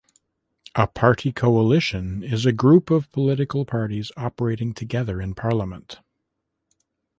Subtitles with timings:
[0.73, 5.99] A party coalition is a group of political parties operating together in parliament.